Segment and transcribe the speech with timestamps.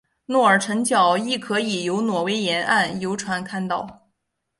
[0.25, 4.09] 诺尔辰角亦可以由挪威沿岸游船看到。